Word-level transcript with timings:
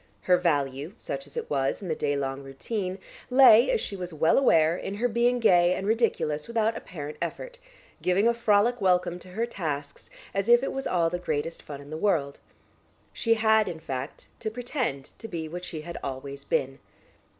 Her 0.21 0.35
value, 0.37 0.93
such 0.97 1.27
as 1.27 1.37
it 1.37 1.47
was, 1.47 1.79
in 1.79 1.87
the 1.87 1.93
day 1.95 2.15
long 2.17 2.41
routine, 2.41 2.97
lay, 3.29 3.69
as 3.69 3.79
she 3.79 3.95
was 3.95 4.11
well 4.11 4.35
aware, 4.39 4.75
in 4.75 4.95
her 4.95 5.07
being 5.07 5.39
gay 5.39 5.75
and 5.75 5.85
ridiculous 5.85 6.47
without 6.47 6.75
apparent 6.75 7.19
effort, 7.21 7.59
giving 8.01 8.27
a 8.27 8.33
"frolic 8.33 8.81
welcome" 8.81 9.19
to 9.19 9.27
her 9.27 9.45
tasks, 9.45 10.09
as 10.33 10.49
if 10.49 10.63
it 10.63 10.73
was 10.73 10.87
all 10.87 11.11
the 11.11 11.19
greatest 11.19 11.61
fun 11.61 11.81
in 11.81 11.91
the 11.91 11.97
world. 11.97 12.39
She 13.13 13.35
had, 13.35 13.67
in 13.69 13.79
fact, 13.79 14.25
to 14.39 14.49
pretend 14.49 15.09
to 15.19 15.27
be 15.27 15.47
what 15.47 15.63
she 15.63 15.81
had 15.81 15.99
always 16.03 16.45
been. 16.45 16.79